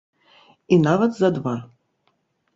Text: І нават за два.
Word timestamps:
І 0.77 0.79
нават 0.87 1.11
за 1.19 1.31
два. 1.37 1.55